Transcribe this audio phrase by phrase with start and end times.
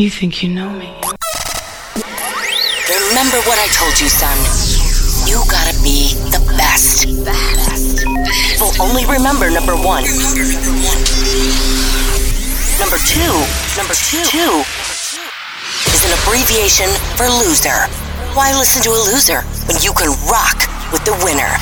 [0.00, 0.88] You think you know me?
[2.88, 4.32] Remember what I told you, son.
[5.28, 7.04] You gotta be the best.
[7.22, 8.08] Best.
[8.48, 10.08] People only remember number one.
[12.80, 13.28] Number two.
[13.76, 14.24] Number two.
[14.24, 14.64] Two
[15.92, 16.88] is an abbreviation
[17.20, 17.84] for loser.
[18.32, 20.64] Why listen to a loser when you can rock
[20.96, 21.52] with the winner?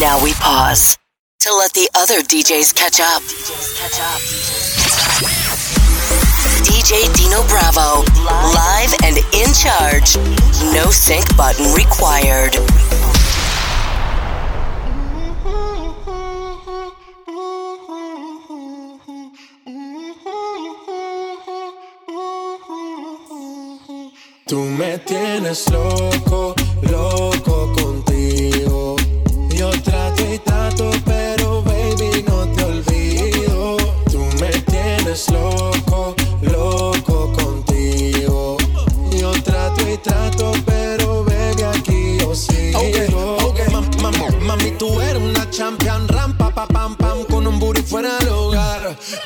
[0.00, 0.96] Now we pause
[1.40, 3.20] to let the other DJs catch up.
[3.76, 5.35] Catch up.
[6.66, 8.02] DJ Dino Bravo,
[8.52, 10.16] live and in charge.
[10.74, 12.56] No sync button required.
[24.46, 27.85] Tú me tienes loco, loco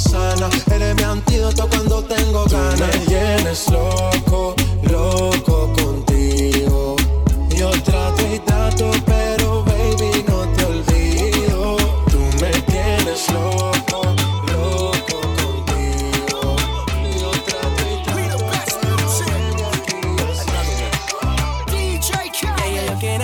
[0.00, 0.48] Sana.
[0.72, 2.78] Eres mi antídoto cuando tengo ganas.
[3.08, 4.59] Me loco, loco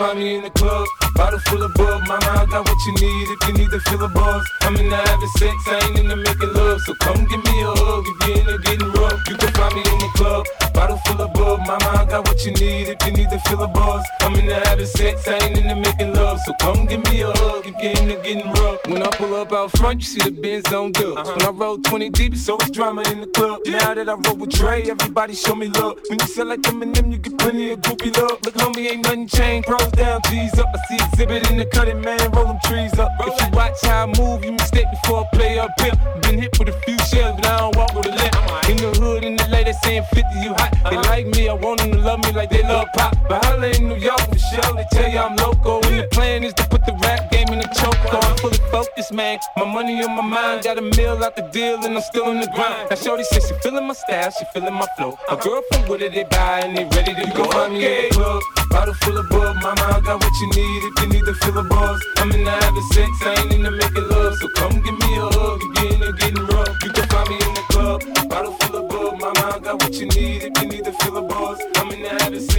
[0.00, 2.00] Find me in the club, bottle full of bug.
[2.08, 4.42] Mama, I got what you need if you need to feel a buzz.
[4.62, 6.80] I'm in the having sex, I ain't in the making love.
[6.86, 9.20] So come give me a hug if you're in the getting rough.
[9.28, 11.60] You can find me in the club, bottle full of bug.
[11.68, 14.04] Mama, got what you need if you need to feel a buzz.
[14.20, 16.40] I'm in the habit of sex, I ain't in the making love.
[16.40, 18.80] So come give me a hug if you're in the getting rough.
[18.86, 21.16] When I pull up out front, you see the Benz on dubs.
[21.16, 21.32] Uh-huh.
[21.36, 23.60] When I roll 20 deep, it's always drama in the club.
[23.66, 25.98] Now that I roll with Dre, everybody show me love.
[26.08, 28.38] When you sell like Eminem, you get plenty of groupie love.
[28.44, 29.68] Look, homie, ain't nothing changed.
[29.68, 30.66] Pros down, G's up.
[30.74, 32.18] I see Xzibit in the cutting, man.
[32.32, 33.10] Roll them trees up.
[33.20, 35.94] If you watch how I move, you mistake before I play up here.
[36.22, 38.68] Been hit with a few shells, but I don't walk with a limp.
[38.70, 40.72] In the hood, in the lady they saying 50, you hot.
[40.90, 41.10] They uh-huh.
[41.10, 43.16] like me, I want them to love me like they love pop.
[43.28, 45.84] But holla in New York, Michelle, they tell you I'm local.
[45.86, 47.96] And the plan is to put the rap game in the choke.
[48.10, 49.38] I'm fully focused, man.
[49.56, 52.40] My money on my mind, got a meal out the deal, and I'm still in
[52.40, 52.90] the grind.
[52.90, 55.18] Now, Shorty says she feeling my style, she feeling my flow.
[55.28, 57.44] A girl from did they buy, and they ready to go.
[57.50, 59.56] Find me in the club, bottle full of bug.
[59.62, 62.00] Mama, I got what you need if you need to feel a buzz.
[62.16, 64.36] I'm in the having sex, I ain't in the making love.
[64.36, 66.82] So come give me a hug, you're in the getting rough.
[66.82, 69.20] You can find me in the club, bottle full of bug.
[69.20, 70.59] Mama, I got what you need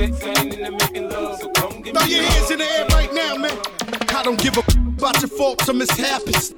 [0.02, 0.10] Throw
[2.10, 3.56] your hands in the air right now, man.
[4.10, 4.64] I don't give a
[4.98, 6.56] about your faults or mishaps.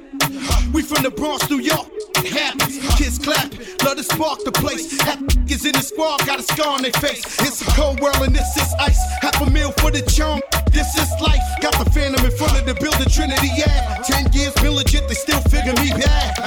[0.71, 1.87] We from the Bronx, New York.
[2.23, 2.79] Happens.
[2.95, 4.97] Kids clapping, love to spark the place.
[5.01, 5.19] Half
[5.51, 7.25] is in the squad, got a scar on their face.
[7.41, 8.99] It's a cold world and this is ice.
[9.21, 10.39] Half a meal for the charm.
[10.71, 11.43] This is life.
[11.59, 13.49] Got the phantom in front of the building, Trinity.
[13.57, 16.39] Yeah, ten years been legit, they still figure me bad.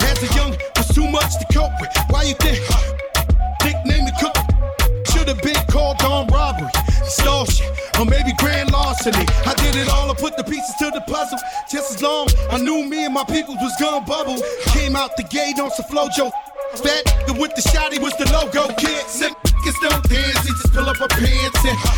[0.00, 1.92] As a young, was too much to cope with.
[2.08, 2.57] Why you think?
[9.10, 9.26] Larceny.
[9.46, 11.38] I did it all, I put the pieces to the puzzle.
[11.70, 14.36] Just as long I knew me and my people was gonna bubble.
[14.72, 16.30] Came out the gate on some flojo.
[16.74, 17.04] Fat
[17.38, 19.04] with the shotty was the logo kid.
[19.68, 21.97] Niggas don't dance, he just pull up a pants and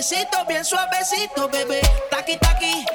[0.00, 1.82] Besito bien suavecito, bebé.
[2.10, 2.86] Taqui taqui,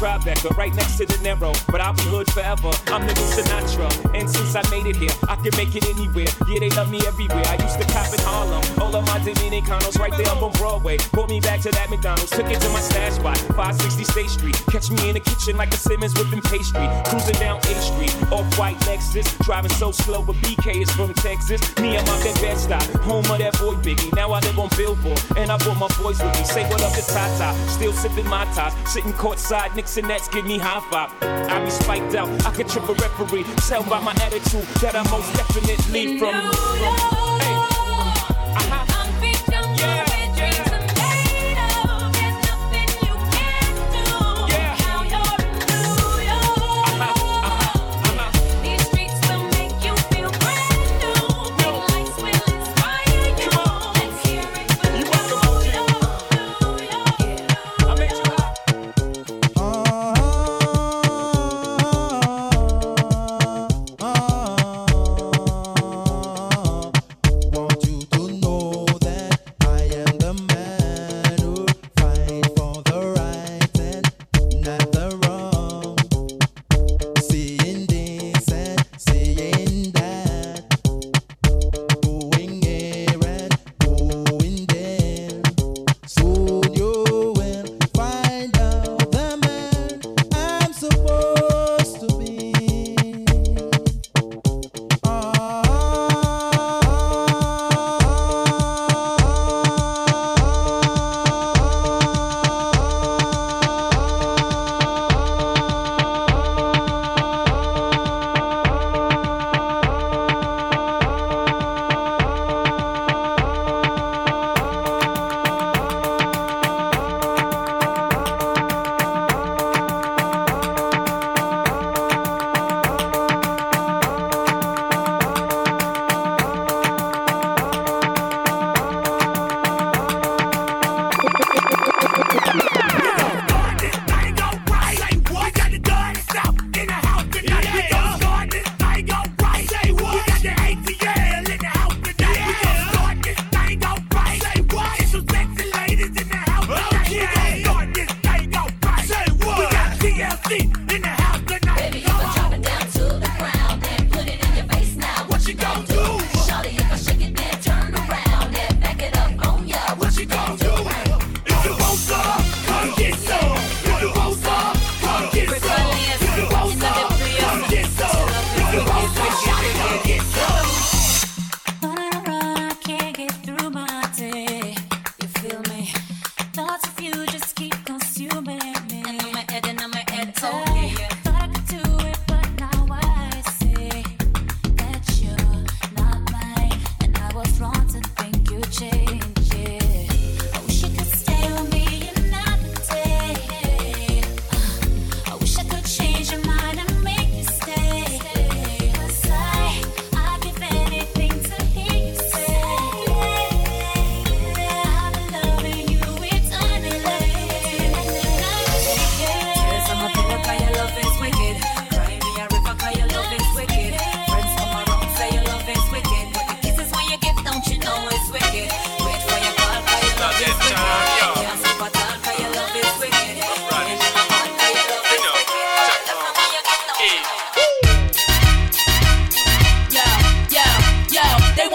[0.00, 1.52] Tribeca, right next to De Niro.
[1.70, 2.72] But I'll be hood forever.
[2.88, 3.92] I'm the new Sinatra.
[4.16, 6.32] And since I made it here, I can make it anywhere.
[6.48, 7.44] Yeah, they love me everywhere.
[7.44, 8.64] I used to cop in Harlem.
[8.80, 10.96] All of my Dominicanos right there up on Broadway.
[11.12, 12.30] Brought me back to that McDonald's.
[12.30, 14.56] Took it to my stash spot, 560 State Street.
[14.72, 16.88] Catch me in the kitchen like a Simmons whipping pastry.
[17.04, 19.28] Cruising down A Street, off white Lexus.
[19.44, 21.60] Driving so slow, but BK is from Texas.
[21.76, 24.14] Me, I'm out at Bed-Stuy, home of that boy Biggie.
[24.16, 26.44] Now I live on Billboard, and I brought my boys with me.
[26.44, 28.72] Say what up to Tata, still sipping Mai Tais.
[28.88, 31.10] Sitting courtside, Knicks and Nets give me high five.
[31.22, 33.44] I be spiked out, I could trip a referee.
[33.68, 36.32] Tell by my attitude that I most definitely from.
[36.32, 37.19] Hey, uh-huh.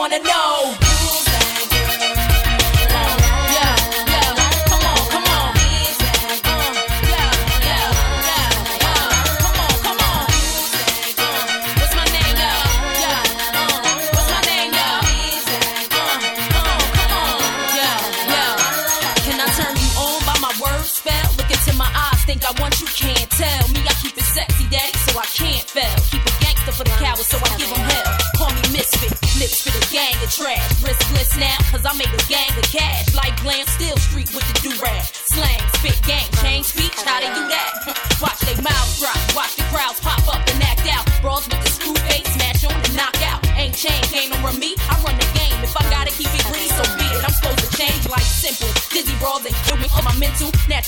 [0.07, 0.54] wanna know.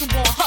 [0.06, 0.47] to.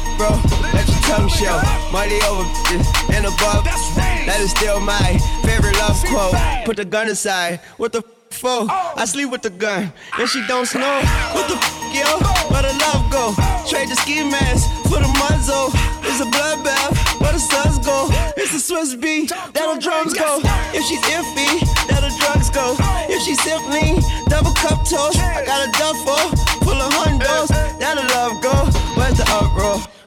[0.21, 0.37] bro.
[0.73, 1.57] Let your tongue show.
[1.91, 2.45] Money over
[3.15, 3.65] and above.
[4.29, 6.35] That is still my favorite love quote.
[6.65, 7.59] Put the gun aside.
[7.77, 8.67] What the f- for?
[8.69, 10.95] I sleep with the gun and she don't snow.
[11.33, 12.09] What the f- yo?
[12.53, 13.33] Where the love go?
[13.67, 15.73] Trade the ski mask for the muzzle.
[16.05, 16.93] It's a bloodbath.
[17.19, 18.07] Where the suns go?
[18.37, 19.27] It's a Swiss B.
[19.53, 20.39] That'll drums go.
[20.73, 22.75] If she's iffy, that'll drugs go.
[23.09, 23.97] If she's simply
[24.29, 26.40] double cup toast, I got a duffel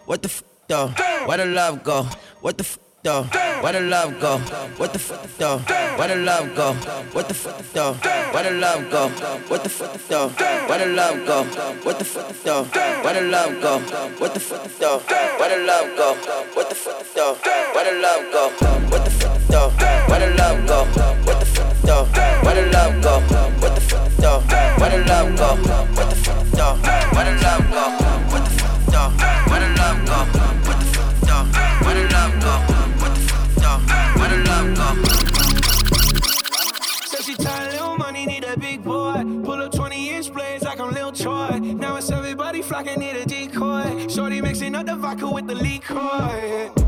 [0.07, 0.89] What the f though?
[1.27, 2.03] Where the love go?
[2.43, 3.23] What the f though?
[3.63, 4.37] Where the love go?
[4.77, 5.59] What the f though?
[5.97, 6.75] Where the love go?
[7.13, 7.95] What the f though?
[8.35, 9.09] Where the love go?
[9.49, 10.29] What the f though?
[10.69, 11.45] Where the love go?
[11.85, 12.65] What the f though?
[13.03, 13.79] Where the love go?
[14.21, 14.99] What the f though?
[15.41, 16.13] Where the love go?
[16.53, 17.31] What the f though?
[17.73, 18.51] Where the love go?
[18.91, 19.71] What the f though?
[20.11, 20.85] Where the love go?
[21.25, 22.05] What the f though?
[22.45, 23.21] Where the love go?
[23.63, 24.41] What the f though?
[24.79, 25.57] Where the love go?
[25.97, 26.75] What the f though?
[27.17, 28.04] Where the love go?
[28.95, 29.11] Though?
[29.51, 30.19] Where the love go?
[30.69, 31.45] What the f though?
[31.85, 32.55] Where the love go?
[33.03, 33.79] What the f though?
[34.21, 34.89] Where the love go?
[37.07, 39.25] Said she tired, little money, need a big boy.
[39.43, 41.59] Pull up 20 inch blades like I'm Lil Troy.
[41.59, 44.07] Now it's everybody flocking, need a decoy.
[44.07, 46.84] Shorty mixing up the vodka with the liquor.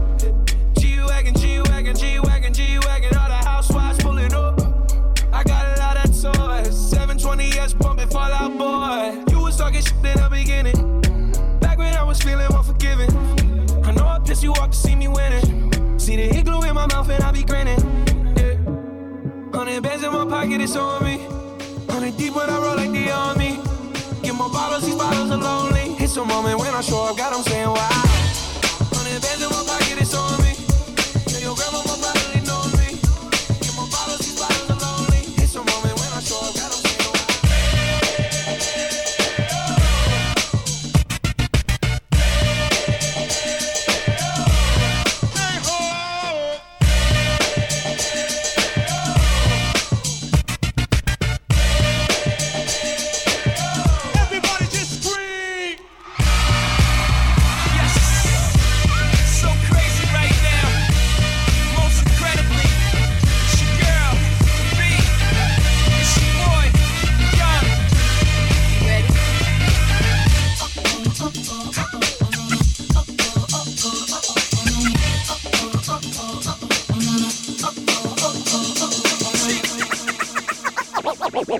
[19.77, 21.19] Hundred bands in my pocket, it's on me.
[21.91, 23.61] Hundred deep when I roll like the army.
[24.23, 25.95] Get more bottles, these bottles are lonely.
[26.03, 27.87] It's a moment when I show up, God, I'm saying wow.
[28.97, 30.57] Hundred bands in my pocket, it's on me.
[31.29, 31.96] Tell your grandma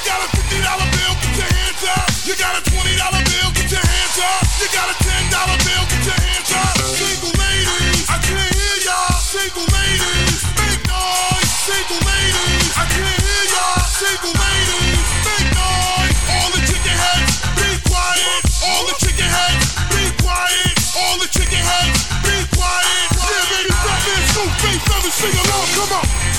[0.00, 0.64] You got a $50
[0.96, 2.08] bill, get your hands up.
[2.24, 4.48] You got a $20 bill, get your hands up.
[4.56, 6.72] You got a $10 bill, get your hands up.
[6.96, 9.12] Single ladies, I can't hear y'all.
[9.20, 11.52] Single ladies, make noise.
[11.68, 13.84] Single ladies, I can't hear y'all.
[13.92, 16.16] Single ladies, make noise.
[16.32, 18.40] All the chicken heads, be quiet.
[18.72, 20.76] All the chicken heads, be quiet.
[20.96, 23.04] All the chicken heads, be quiet.
[23.20, 26.29] Yeah, baby, sing along, come on.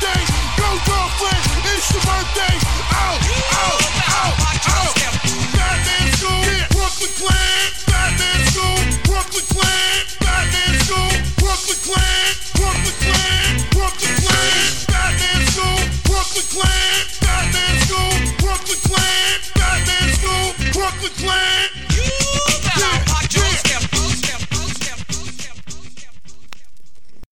[0.00, 1.47] things, go girlfriends.